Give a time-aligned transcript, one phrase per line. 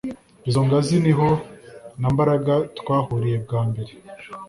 [0.49, 1.27] Izo ngazi niho
[2.01, 3.91] na Mbaraga twahuriye bwa mbere